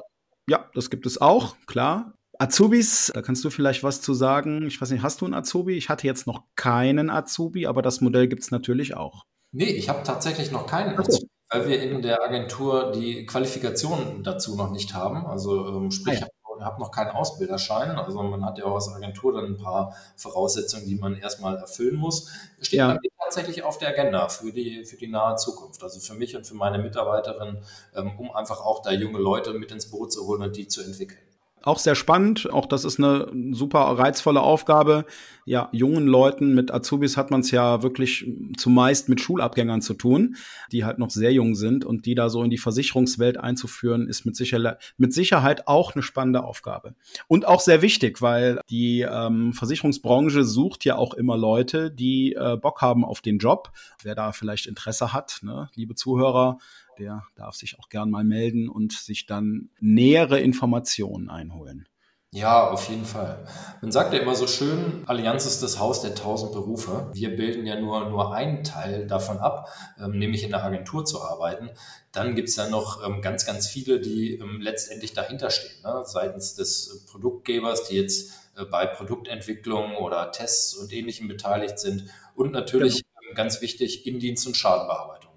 Ja, 0.49 0.71
das 0.75 0.91
gibt 0.91 1.05
es 1.07 1.21
auch, 1.21 1.57
klar. 1.67 2.15
Azubis, 2.39 3.11
da 3.15 3.21
kannst 3.21 3.45
du 3.45 3.51
vielleicht 3.51 3.83
was 3.83 4.01
zu 4.01 4.15
sagen. 4.15 4.67
Ich 4.67 4.81
weiß 4.81 4.91
nicht, 4.91 5.03
hast 5.03 5.21
du 5.21 5.25
einen 5.25 5.35
Azubi? 5.35 5.75
Ich 5.75 5.89
hatte 5.89 6.07
jetzt 6.07 6.27
noch 6.27 6.45
keinen 6.57 7.11
Azubi, 7.11 7.67
aber 7.67 7.83
das 7.83 8.01
Modell 8.01 8.29
gibt 8.29 8.43
es 8.43 8.51
natürlich 8.51 8.97
auch. 8.97 9.25
Nee, 9.53 9.71
ich 9.71 9.89
habe 9.89 10.05
tatsächlich 10.05 10.51
noch 10.53 10.67
keinen 10.67 10.99
Azubi, 10.99 11.29
weil 11.51 11.69
wir 11.69 11.83
in 11.83 12.01
der 12.01 12.23
Agentur 12.23 12.93
die 12.93 13.27
Qualifikation 13.27 14.23
dazu 14.23 14.57
noch 14.57 14.71
nicht 14.71 14.95
haben. 14.95 15.27
Also 15.27 15.67
ähm, 15.67 15.91
sprich, 15.91 16.23
ah, 16.23 16.27
ja. 16.27 16.59
ich 16.59 16.65
habe 16.65 16.81
noch 16.81 16.93
keinen 16.93 17.11
Ausbilderschein. 17.11 17.91
Also 17.91 18.23
man 18.23 18.45
hat 18.45 18.59
ja 18.59 18.65
auch 18.67 18.77
als 18.77 18.89
Agentur 18.89 19.33
dann 19.33 19.47
ein 19.47 19.57
paar 19.57 19.97
Voraussetzungen, 20.17 20.87
die 20.87 20.95
man 20.95 21.17
erstmal 21.17 21.57
erfüllen 21.57 21.97
muss. 21.97 22.31
Steht 22.61 22.79
ja. 22.79 22.99
Tatsächlich 23.29 23.63
auf 23.63 23.77
der 23.77 23.91
Agenda 23.91 24.29
für 24.29 24.53
die, 24.53 24.85
für 24.87 24.97
die 24.97 25.07
nahe 25.07 25.37
Zukunft. 25.37 25.83
Also 25.83 26.01
für 26.01 26.15
mich 26.15 26.35
und 26.35 26.47
für 26.47 26.55
meine 26.55 26.79
Mitarbeiterin, 26.79 27.59
ähm, 27.95 28.19
um 28.19 28.31
einfach 28.35 28.61
auch 28.61 28.83
da 28.83 28.91
junge 28.91 29.19
Leute 29.19 29.53
mit 29.53 29.71
ins 29.71 29.91
Boot 29.91 30.13
zu 30.13 30.27
holen 30.27 30.43
und 30.43 30.57
die 30.57 30.67
zu 30.67 30.83
entwickeln. 30.83 31.28
Auch 31.69 31.79
sehr 31.79 31.95
spannend. 31.95 32.51
Auch 32.53 32.67
das 32.67 32.85
ist 32.85 32.99
eine 32.99 33.31
super 33.53 33.81
reizvolle 33.81 34.41
Aufgabe. 34.41 35.05
Ja, 35.45 35.69
jungen 35.73 36.07
Leuten 36.07 36.55
mit 36.55 36.73
Azubis 36.73 37.17
hat 37.17 37.31
man 37.31 37.41
es 37.41 37.51
ja 37.51 37.83
wirklich 37.83 38.31
zumeist 38.57 39.09
mit 39.09 39.21
Schulabgängern 39.21 39.81
zu 39.81 39.95
tun, 39.95 40.37
die 40.73 40.85
halt 40.85 40.99
noch 40.99 41.11
sehr 41.11 41.33
jung 41.33 41.55
sind 41.55 41.85
und 41.85 42.05
die 42.05 42.15
da 42.15 42.29
so 42.29 42.43
in 42.43 42.51
die 42.51 42.59
Versicherungswelt 42.59 43.39
einzuführen, 43.39 44.09
ist 44.09 44.27
mit, 44.27 44.37
sicher, 44.37 44.79
mit 44.97 45.15
Sicherheit 45.15 45.67
auch 45.69 45.95
eine 45.95 46.03
spannende 46.03 46.45
Aufgabe. 46.45 46.95
Und 47.29 47.47
auch 47.47 47.61
sehr 47.61 47.81
wichtig, 47.81 48.21
weil 48.21 48.61
die 48.69 49.01
ähm, 49.01 49.53
Versicherungsbranche 49.53 50.45
sucht 50.45 50.85
ja 50.85 50.97
auch 50.97 51.15
immer 51.15 51.37
Leute, 51.37 51.91
die 51.91 52.35
äh, 52.35 52.57
Bock 52.57 52.83
haben 52.83 53.05
auf 53.05 53.21
den 53.21 53.39
Job. 53.39 53.73
Wer 54.03 54.15
da 54.15 54.33
vielleicht 54.33 54.67
Interesse 54.67 55.13
hat, 55.13 55.41
ne, 55.43 55.71
liebe 55.75 55.95
Zuhörer, 55.95 56.59
der 56.99 57.25
darf 57.37 57.55
sich 57.55 57.79
auch 57.79 57.89
gern 57.89 58.11
mal 58.11 58.25
melden 58.25 58.69
und 58.69 58.93
sich 58.93 59.27
dann 59.27 59.71
nähere 59.81 60.41
Informationen 60.41 61.31
einholen. 61.31 61.89
Ja, 62.31 62.69
auf 62.69 62.91
jeden 62.91 63.07
Fall. 63.07 63.47
Man 63.81 63.91
sagt 63.91 64.13
ja 64.13 64.21
immer 64.21 64.35
so 64.35 64.47
schön, 64.47 65.03
Allianz 65.07 65.47
ist 65.47 65.63
das 65.63 65.79
Haus 65.79 66.03
der 66.03 66.15
tausend 66.15 66.53
Berufe. 66.53 67.11
Wir 67.15 67.35
bilden 67.35 67.65
ja 67.65 67.81
nur, 67.81 68.11
nur 68.11 68.35
einen 68.35 68.65
Teil 68.65 69.07
davon 69.07 69.39
ab, 69.39 69.71
ähm, 69.99 70.19
nämlich 70.19 70.43
in 70.45 70.51
der 70.51 70.63
Agentur 70.63 71.07
zu 71.07 71.23
arbeiten. 71.23 71.71
Dann 72.13 72.35
gibt's 72.35 72.57
ja 72.57 72.69
noch 72.69 73.03
ähm, 73.03 73.23
ganz, 73.23 73.47
ganz 73.47 73.67
viele, 73.67 73.99
die 73.99 74.35
ähm, 74.35 74.61
letztendlich 74.61 75.15
dahinter 75.15 75.49
stehen, 75.49 75.83
ne? 75.83 76.03
seitens 76.05 76.55
des 76.55 77.07
Produktgebers, 77.11 77.89
die 77.89 77.97
jetzt 77.97 78.31
äh, 78.59 78.67
bei 78.67 78.85
Produktentwicklung 78.85 79.97
oder 79.97 80.31
Tests 80.31 80.75
und 80.75 80.93
Ähnlichem 80.93 81.29
beteiligt 81.29 81.79
sind. 81.79 82.11
Und 82.35 82.53
natürlich 82.53 83.05
genau. 83.23 83.35
ganz 83.37 83.63
wichtig, 83.63 84.07
Indienst- 84.07 84.47
und 84.47 84.55
Schadenbearbeitung. 84.55 85.28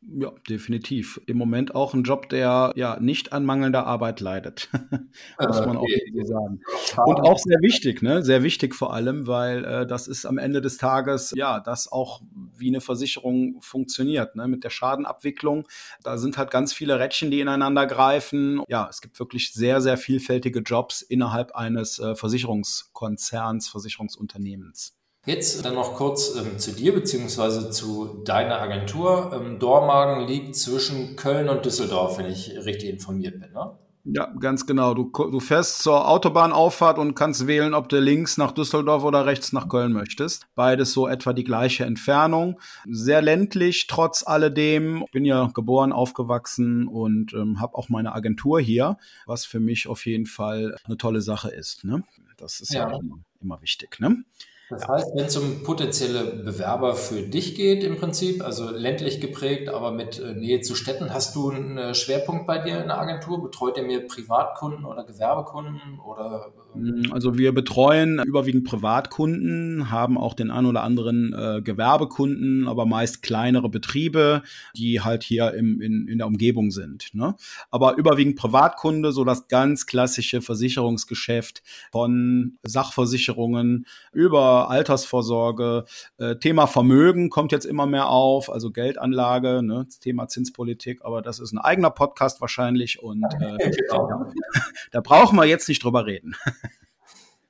Ja, 0.00 0.32
definitiv. 0.48 1.20
Im 1.26 1.38
Moment 1.38 1.74
auch 1.74 1.92
ein 1.92 2.04
Job, 2.04 2.28
der 2.28 2.72
ja 2.76 2.98
nicht 3.00 3.32
an 3.32 3.44
mangelnder 3.44 3.84
Arbeit 3.84 4.20
leidet. 4.20 4.68
Muss 5.40 5.60
man 5.60 5.76
auch 5.76 5.86
so 6.14 6.24
sagen. 6.24 6.60
Und 7.04 7.20
auch 7.20 7.38
sehr 7.38 7.58
wichtig, 7.60 8.00
ne? 8.00 8.22
Sehr 8.22 8.44
wichtig 8.44 8.76
vor 8.76 8.94
allem, 8.94 9.26
weil 9.26 9.64
äh, 9.64 9.86
das 9.86 10.06
ist 10.06 10.24
am 10.24 10.38
Ende 10.38 10.60
des 10.60 10.76
Tages, 10.76 11.32
ja, 11.34 11.58
das 11.58 11.90
auch 11.90 12.22
wie 12.56 12.68
eine 12.68 12.80
Versicherung 12.80 13.60
funktioniert, 13.60 14.36
ne? 14.36 14.46
Mit 14.46 14.62
der 14.62 14.70
Schadenabwicklung. 14.70 15.66
Da 16.04 16.16
sind 16.16 16.38
halt 16.38 16.52
ganz 16.52 16.72
viele 16.72 17.00
Rädchen, 17.00 17.32
die 17.32 17.40
ineinander 17.40 17.86
greifen. 17.86 18.62
Ja, 18.68 18.86
es 18.88 19.00
gibt 19.00 19.18
wirklich 19.18 19.52
sehr, 19.52 19.80
sehr 19.80 19.98
vielfältige 19.98 20.60
Jobs 20.60 21.02
innerhalb 21.02 21.52
eines 21.56 21.98
äh, 21.98 22.14
Versicherungskonzerns, 22.14 23.68
Versicherungsunternehmens. 23.68 24.97
Jetzt 25.28 25.62
dann 25.62 25.74
noch 25.74 25.94
kurz 25.94 26.34
ähm, 26.36 26.58
zu 26.58 26.72
dir 26.72 26.94
beziehungsweise 26.94 27.68
zu 27.68 28.22
deiner 28.24 28.62
Agentur. 28.62 29.30
Ähm, 29.34 29.58
Dormagen 29.58 30.26
liegt 30.26 30.56
zwischen 30.56 31.16
Köln 31.16 31.50
und 31.50 31.66
Düsseldorf, 31.66 32.16
wenn 32.16 32.24
ich 32.24 32.56
richtig 32.64 32.88
informiert 32.88 33.38
bin. 33.38 33.52
Ne? 33.52 33.72
Ja, 34.04 34.32
ganz 34.40 34.64
genau. 34.64 34.94
Du, 34.94 35.10
du 35.12 35.38
fährst 35.38 35.82
zur 35.82 36.08
Autobahnauffahrt 36.08 36.96
und 36.98 37.12
kannst 37.12 37.46
wählen, 37.46 37.74
ob 37.74 37.90
du 37.90 38.00
links 38.00 38.38
nach 38.38 38.52
Düsseldorf 38.52 39.04
oder 39.04 39.26
rechts 39.26 39.52
nach 39.52 39.68
Köln 39.68 39.92
möchtest. 39.92 40.46
Beides 40.54 40.94
so 40.94 41.06
etwa 41.06 41.34
die 41.34 41.44
gleiche 41.44 41.84
Entfernung. 41.84 42.58
Sehr 42.88 43.20
ländlich, 43.20 43.86
trotz 43.86 44.26
alledem. 44.26 45.02
Ich 45.04 45.10
bin 45.10 45.26
ja 45.26 45.50
geboren, 45.52 45.92
aufgewachsen 45.92 46.88
und 46.88 47.34
ähm, 47.34 47.60
habe 47.60 47.76
auch 47.76 47.90
meine 47.90 48.14
Agentur 48.14 48.60
hier, 48.60 48.96
was 49.26 49.44
für 49.44 49.60
mich 49.60 49.88
auf 49.88 50.06
jeden 50.06 50.24
Fall 50.24 50.78
eine 50.84 50.96
tolle 50.96 51.20
Sache 51.20 51.50
ist. 51.50 51.84
Ne? 51.84 52.02
Das 52.38 52.60
ist 52.60 52.72
ja, 52.72 52.88
ja 52.88 52.98
immer, 52.98 53.18
immer 53.42 53.60
wichtig. 53.60 54.00
Ne? 54.00 54.24
Das 54.70 54.86
heißt, 54.86 55.14
wenn 55.14 55.24
es 55.24 55.36
um 55.36 55.62
potenzielle 55.62 56.24
Bewerber 56.24 56.94
für 56.94 57.22
dich 57.22 57.54
geht 57.54 57.82
im 57.82 57.96
Prinzip, 57.96 58.44
also 58.44 58.70
ländlich 58.70 59.18
geprägt, 59.18 59.70
aber 59.70 59.92
mit 59.92 60.18
äh, 60.18 60.34
Nähe 60.34 60.60
zu 60.60 60.74
Städten, 60.74 61.14
hast 61.14 61.34
du 61.34 61.50
einen 61.50 61.78
äh, 61.78 61.94
Schwerpunkt 61.94 62.46
bei 62.46 62.58
dir 62.58 62.82
in 62.82 62.88
der 62.88 63.00
Agentur? 63.00 63.42
Betreut 63.42 63.78
ihr 63.78 63.84
mir 63.84 64.06
Privatkunden 64.06 64.84
oder 64.84 65.04
Gewerbekunden 65.04 65.98
oder? 66.06 66.52
Ähm? 66.74 66.82
Mm, 66.82 67.12
also 67.12 67.38
wir 67.38 67.54
betreuen 67.54 68.20
überwiegend 68.26 68.64
Privatkunden, 68.64 69.90
haben 69.90 70.18
auch 70.18 70.34
den 70.34 70.50
ein 70.50 70.66
oder 70.66 70.82
anderen 70.82 71.32
äh, 71.32 71.62
Gewerbekunden, 71.62 72.68
aber 72.68 72.84
meist 72.84 73.22
kleinere 73.22 73.70
Betriebe, 73.70 74.42
die 74.76 75.00
halt 75.00 75.22
hier 75.22 75.54
im, 75.54 75.80
in, 75.80 76.08
in 76.08 76.18
der 76.18 76.26
Umgebung 76.26 76.72
sind. 76.72 77.14
Ne? 77.14 77.36
Aber 77.70 77.96
überwiegend 77.96 78.36
Privatkunde, 78.36 79.12
so 79.12 79.24
das 79.24 79.48
ganz 79.48 79.86
klassische 79.86 80.42
Versicherungsgeschäft 80.42 81.62
von 81.90 82.58
Sachversicherungen 82.64 83.86
über 84.12 84.57
Altersvorsorge, 84.66 85.84
äh, 86.18 86.36
Thema 86.36 86.66
Vermögen 86.66 87.30
kommt 87.30 87.52
jetzt 87.52 87.64
immer 87.64 87.86
mehr 87.86 88.08
auf, 88.08 88.50
also 88.50 88.70
Geldanlage, 88.70 89.62
ne, 89.62 89.86
Thema 90.00 90.28
Zinspolitik, 90.28 91.04
aber 91.04 91.22
das 91.22 91.38
ist 91.38 91.52
ein 91.52 91.58
eigener 91.58 91.90
Podcast 91.90 92.40
wahrscheinlich 92.40 93.02
und 93.02 93.24
äh, 93.40 93.58
genau. 93.70 94.26
da 94.90 95.00
brauchen 95.00 95.36
wir 95.36 95.44
jetzt 95.44 95.68
nicht 95.68 95.82
drüber 95.84 96.06
reden. 96.06 96.34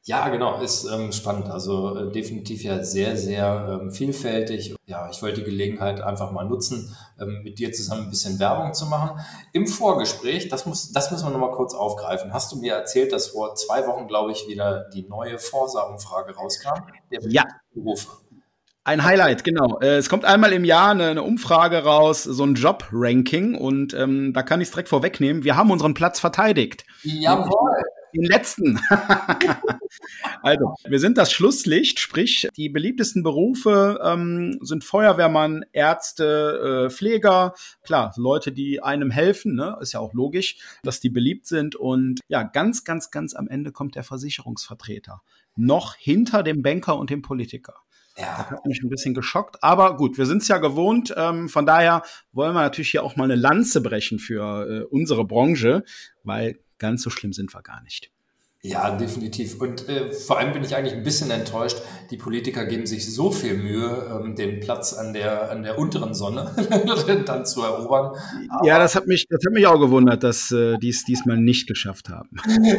Ja, 0.09 0.31
genau, 0.31 0.59
ist 0.63 0.87
ähm, 0.87 1.13
spannend. 1.13 1.51
Also 1.51 1.95
äh, 1.95 2.11
definitiv 2.11 2.63
ja 2.63 2.83
sehr, 2.83 3.15
sehr 3.19 3.79
ähm, 3.83 3.91
vielfältig. 3.91 4.75
Ja, 4.87 5.11
ich 5.11 5.21
wollte 5.21 5.43
die 5.43 5.51
Gelegenheit 5.51 6.01
einfach 6.01 6.33
mal 6.33 6.47
nutzen, 6.47 6.97
ähm, 7.21 7.43
mit 7.43 7.59
dir 7.59 7.73
zusammen 7.73 8.05
ein 8.05 8.09
bisschen 8.11 8.39
Werbung 8.39 8.73
zu 8.73 8.87
machen. 8.87 9.21
Im 9.53 9.67
Vorgespräch, 9.67 10.49
das, 10.49 10.65
muss, 10.65 10.93
das 10.93 11.11
müssen 11.11 11.27
wir 11.27 11.31
nochmal 11.31 11.51
kurz 11.51 11.75
aufgreifen, 11.75 12.33
hast 12.33 12.51
du 12.51 12.57
mir 12.57 12.73
erzählt, 12.73 13.13
dass 13.13 13.29
vor 13.29 13.55
zwei 13.55 13.87
Wochen, 13.87 14.09
glaube 14.09 14.33
ich, 14.33 14.49
wieder 14.49 14.89
die 14.95 15.07
neue 15.07 15.39
Forsa-Umfrage 15.39 16.35
rauskam. 16.35 16.85
ja. 17.29 17.45
Berufe. 17.75 18.09
Ein 18.85 19.05
Highlight, 19.05 19.45
genau. 19.45 19.79
Äh, 19.81 19.97
es 19.97 20.09
kommt 20.09 20.25
einmal 20.25 20.55
im 20.55 20.65
Jahr 20.65 20.93
eine, 20.93 21.09
eine 21.09 21.23
Umfrage 21.23 21.85
raus, 21.85 22.23
so 22.23 22.45
ein 22.45 22.55
Job-Ranking 22.55 23.57
und 23.57 23.93
ähm, 23.93 24.33
da 24.33 24.43
kann 24.43 24.63
ich 24.63 24.69
es 24.69 24.73
direkt 24.73 24.89
vorwegnehmen. 24.89 25.45
Wir 25.45 25.57
haben 25.57 25.71
unseren 25.71 25.93
Platz 25.93 26.19
verteidigt. 26.19 26.87
Jawohl. 27.03 27.83
Den 28.19 28.25
letzten. 28.25 28.81
also, 30.43 30.75
wir 30.85 30.99
sind 30.99 31.17
das 31.19 31.31
Schlusslicht, 31.31 32.01
sprich, 32.01 32.49
die 32.57 32.69
beliebtesten 32.69 33.23
Berufe 33.23 34.01
ähm, 34.03 34.59
sind 34.61 34.83
Feuerwehrmann, 34.83 35.65
Ärzte, 35.73 36.87
äh, 36.87 36.91
Pfleger, 36.91 37.55
klar, 37.85 38.13
Leute, 38.17 38.51
die 38.51 38.83
einem 38.83 39.13
helfen, 39.13 39.55
ne? 39.55 39.79
ist 39.81 39.93
ja 39.93 40.01
auch 40.01 40.15
logisch, 40.15 40.59
dass 40.83 40.99
die 40.99 41.11
beliebt 41.11 41.47
sind. 41.47 41.77
Und 41.77 42.19
ja, 42.27 42.43
ganz, 42.43 42.83
ganz, 42.83 43.13
ganz 43.13 43.35
am 43.35 43.47
Ende 43.47 43.71
kommt 43.71 43.95
der 43.95 44.03
Versicherungsvertreter. 44.03 45.23
Noch 45.55 45.95
hinter 45.95 46.43
dem 46.43 46.63
Banker 46.63 46.99
und 46.99 47.11
dem 47.11 47.23
Politiker. 47.23 47.75
Ja. 48.17 48.39
Das 48.39 48.51
hat 48.51 48.67
mich 48.67 48.83
ein 48.83 48.89
bisschen 48.89 49.15
geschockt. 49.15 49.63
Aber 49.63 49.97
gut, 49.97 50.19
wir 50.19 50.27
sind 50.27 50.43
es 50.43 50.49
ja 50.49 50.59
gewohnt. 50.59 51.15
Ähm, 51.17 51.49
von 51.49 51.67
daher 51.67 52.03
wollen 52.33 52.53
wir 52.55 52.63
natürlich 52.63 52.91
hier 52.91 53.05
auch 53.05 53.15
mal 53.15 53.25
eine 53.25 53.37
Lanze 53.37 53.81
brechen 53.81 54.19
für 54.19 54.69
äh, 54.69 54.85
unsere 54.87 55.25
Branche, 55.25 55.85
weil 56.25 56.59
ganz 56.79 57.03
so 57.03 57.11
schlimm 57.11 57.33
sind 57.33 57.55
wir 57.55 57.63
gar 57.63 57.83
nicht. 57.83 58.11
Ja, 58.61 58.91
definitiv. 58.97 59.61
Und 59.61 59.89
äh, 59.89 60.13
vor 60.13 60.39
allem 60.39 60.53
bin 60.53 60.65
ich 60.65 60.75
eigentlich 60.75 60.93
ein 60.93 61.05
bisschen 61.05 61.31
enttäuscht. 61.31 61.77
Die 62.11 62.17
Politiker 62.17 62.67
geben 62.67 62.87
sich 62.87 63.15
so 63.15 63.31
viel 63.31 63.57
Mühe, 63.57 64.11
ähm, 64.11 64.35
den 64.35 64.59
Platz 64.59 64.95
an 64.95 65.13
der, 65.13 65.53
an 65.53 65.63
der 65.63 65.79
unteren 65.79 66.13
Sonne 66.13 66.51
dann 67.25 67.47
zu 67.47 67.63
erobern. 67.63 68.17
Aber, 68.49 68.67
ja, 68.67 68.81
das 68.81 68.97
hat 68.97 69.07
mich, 69.07 69.29
das 69.29 69.39
hat 69.47 69.55
mich 69.55 69.65
auch 69.69 69.79
gewundert, 69.79 70.25
dass 70.25 70.51
äh, 70.51 70.77
die 70.79 70.89
es 70.89 71.05
diesmal 71.05 71.37
nicht 71.37 71.69
geschafft 71.69 72.09
haben. 72.09 72.31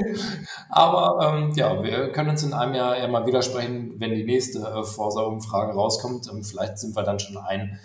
Aber 0.70 1.34
ähm, 1.34 1.54
ja, 1.56 1.82
wir 1.82 2.12
können 2.12 2.32
uns 2.32 2.44
in 2.44 2.52
einem 2.52 2.74
Jahr 2.74 3.00
ja 3.00 3.08
mal 3.08 3.26
widersprechen, 3.26 3.94
wenn 4.00 4.14
die 4.14 4.26
nächste 4.26 4.60
äh, 4.60 4.84
Forsa-Umfrage 4.84 5.72
rauskommt. 5.72 6.28
Ähm, 6.30 6.44
vielleicht 6.44 6.78
sind 6.78 6.94
wir 6.94 7.04
dann 7.04 7.20
schon 7.20 7.38
ein 7.38 7.80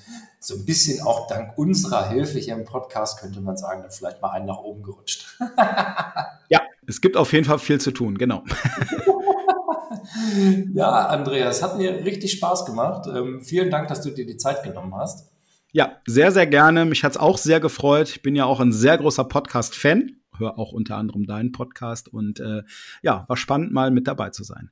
so 0.45 0.55
ein 0.55 0.65
bisschen 0.65 1.05
auch 1.05 1.27
dank 1.27 1.57
unserer 1.57 2.09
Hilfe 2.09 2.39
hier 2.39 2.55
im 2.55 2.65
Podcast, 2.65 3.21
könnte 3.21 3.41
man 3.41 3.57
sagen, 3.57 3.85
vielleicht 3.91 4.21
mal 4.21 4.31
einen 4.31 4.47
nach 4.47 4.59
oben 4.59 4.83
gerutscht. 4.83 5.39
ja, 6.49 6.61
es 6.87 7.01
gibt 7.01 7.17
auf 7.17 7.33
jeden 7.33 7.45
Fall 7.45 7.59
viel 7.59 7.81
zu 7.81 7.91
tun, 7.91 8.19
genau. 8.19 8.45
ja, 10.75 11.09
Andreas, 11.09 11.63
hat 11.63 11.79
mir 11.79 12.05
richtig 12.05 12.33
Spaß 12.33 12.67
gemacht. 12.67 13.07
Ähm, 13.07 13.41
vielen 13.43 13.71
Dank, 13.71 13.89
dass 13.89 14.03
du 14.03 14.11
dir 14.11 14.27
die 14.27 14.37
Zeit 14.37 14.63
genommen 14.63 14.95
hast. 14.95 15.31
Ja, 15.73 16.01
sehr, 16.07 16.31
sehr 16.31 16.47
gerne. 16.47 16.85
Mich 16.85 17.03
hat 17.03 17.13
es 17.13 17.19
auch 17.19 17.39
sehr 17.39 17.59
gefreut. 17.59 18.09
Ich 18.09 18.23
bin 18.23 18.37
ja 18.37 18.45
auch 18.45 18.61
ein 18.61 18.73
sehr 18.73 18.99
großer 18.99 19.25
Podcast-Fan, 19.25 20.21
höre 20.37 20.59
auch 20.59 20.73
unter 20.73 20.97
anderem 20.97 21.27
deinen 21.27 21.53
Podcast 21.53 22.09
und 22.09 22.39
äh, 22.39 22.63
ja, 23.03 23.25
war 23.29 23.37
spannend, 23.37 23.73
mal 23.73 23.91
mit 23.91 24.07
dabei 24.07 24.31
zu 24.31 24.45
sein. 24.45 24.71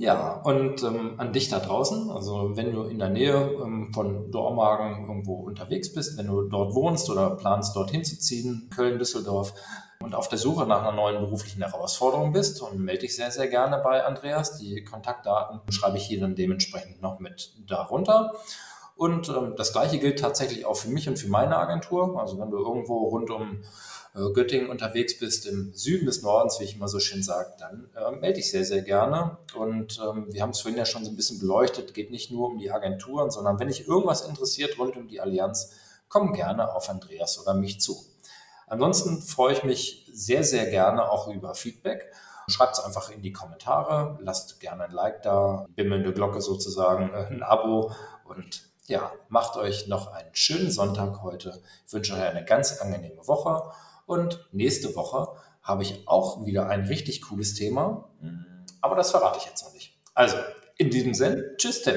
Ja, 0.00 0.40
und 0.44 0.82
ähm, 0.84 1.14
an 1.18 1.32
dich 1.32 1.48
da 1.48 1.58
draußen, 1.58 2.10
also 2.12 2.56
wenn 2.56 2.72
du 2.72 2.84
in 2.84 3.00
der 3.00 3.08
Nähe 3.08 3.34
ähm, 3.34 3.92
von 3.92 4.30
Dormagen 4.30 5.04
irgendwo 5.08 5.34
unterwegs 5.34 5.92
bist, 5.92 6.16
wenn 6.16 6.28
du 6.28 6.42
dort 6.42 6.72
wohnst 6.74 7.10
oder 7.10 7.30
planst, 7.30 7.74
dorthin 7.74 8.04
zu 8.04 8.16
ziehen, 8.16 8.70
Köln, 8.72 9.00
Düsseldorf, 9.00 9.54
und 10.00 10.14
auf 10.14 10.28
der 10.28 10.38
Suche 10.38 10.66
nach 10.66 10.82
einer 10.82 10.92
neuen 10.92 11.18
beruflichen 11.18 11.62
Herausforderung 11.62 12.32
bist 12.32 12.62
und 12.62 12.78
melde 12.78 13.00
dich 13.00 13.16
sehr, 13.16 13.30
sehr 13.30 13.48
gerne 13.48 13.78
bei 13.78 14.04
Andreas. 14.04 14.56
Die 14.58 14.84
Kontaktdaten 14.84 15.60
schreibe 15.72 15.96
ich 15.96 16.06
hier 16.06 16.20
dann 16.20 16.36
dementsprechend 16.36 17.02
noch 17.02 17.18
mit 17.18 17.52
darunter. 17.66 18.34
Und 18.96 19.28
ähm, 19.28 19.54
das 19.56 19.72
gleiche 19.72 19.98
gilt 19.98 20.20
tatsächlich 20.20 20.66
auch 20.66 20.76
für 20.76 20.88
mich 20.88 21.08
und 21.08 21.18
für 21.18 21.28
meine 21.28 21.56
Agentur. 21.56 22.20
Also 22.20 22.38
wenn 22.38 22.50
du 22.50 22.58
irgendwo 22.58 23.08
rund 23.08 23.30
um 23.30 23.62
Göttingen 24.32 24.70
unterwegs 24.70 25.18
bist, 25.18 25.46
im 25.46 25.72
Süden 25.74 26.06
des 26.06 26.22
Nordens, 26.22 26.60
wie 26.60 26.64
ich 26.64 26.76
immer 26.76 26.88
so 26.88 27.00
schön 27.00 27.22
sage, 27.22 27.52
dann 27.58 27.88
äh, 27.96 28.10
melde 28.12 28.34
dich 28.34 28.50
sehr, 28.50 28.64
sehr 28.64 28.82
gerne. 28.82 29.38
Und 29.54 30.00
ähm, 30.02 30.26
wir 30.30 30.42
haben 30.42 30.50
es 30.50 30.60
vorhin 30.60 30.78
ja 30.78 30.86
schon 30.86 31.04
so 31.04 31.10
ein 31.10 31.16
bisschen 31.16 31.38
beleuchtet, 31.38 31.94
geht 31.94 32.10
nicht 32.10 32.30
nur 32.30 32.48
um 32.48 32.58
die 32.58 32.70
Agenturen, 32.70 33.30
sondern 33.30 33.58
wenn 33.58 33.68
dich 33.68 33.86
irgendwas 33.86 34.22
interessiert 34.22 34.78
rund 34.78 34.96
um 34.96 35.08
die 35.08 35.20
Allianz, 35.20 35.72
komm 36.08 36.32
gerne 36.32 36.74
auf 36.74 36.88
Andreas 36.88 37.40
oder 37.40 37.54
mich 37.54 37.80
zu. 37.80 37.96
Ansonsten 38.66 39.22
freue 39.22 39.54
ich 39.54 39.64
mich 39.64 40.10
sehr, 40.12 40.44
sehr 40.44 40.66
gerne 40.66 41.10
auch 41.10 41.28
über 41.28 41.54
Feedback. 41.54 42.12
Schreibt 42.48 42.78
es 42.78 42.84
einfach 42.84 43.10
in 43.10 43.22
die 43.22 43.32
Kommentare, 43.32 44.18
lasst 44.22 44.58
gerne 44.60 44.84
ein 44.84 44.92
Like 44.92 45.22
da, 45.22 45.66
bimmelnde 45.74 46.12
Glocke 46.12 46.40
sozusagen, 46.40 47.12
äh, 47.12 47.26
ein 47.26 47.42
Abo 47.42 47.92
und 48.24 48.62
ja, 48.86 49.12
macht 49.28 49.56
euch 49.56 49.86
noch 49.86 50.12
einen 50.12 50.34
schönen 50.34 50.70
Sonntag 50.70 51.22
heute. 51.22 51.62
Ich 51.86 51.92
wünsche 51.92 52.14
euch 52.14 52.22
eine 52.22 52.44
ganz 52.44 52.80
angenehme 52.80 53.26
Woche 53.28 53.70
und 54.08 54.48
nächste 54.52 54.96
Woche 54.96 55.28
habe 55.62 55.82
ich 55.82 56.08
auch 56.08 56.46
wieder 56.46 56.68
ein 56.68 56.86
richtig 56.86 57.22
cooles 57.22 57.54
Thema, 57.54 58.10
aber 58.80 58.96
das 58.96 59.10
verrate 59.10 59.38
ich 59.38 59.46
jetzt 59.46 59.62
noch 59.64 59.74
nicht. 59.74 60.00
Also, 60.14 60.36
in 60.78 60.90
diesem 60.90 61.14
Sinne, 61.14 61.54
tschüss 61.56 61.82
Tim. 61.82 61.96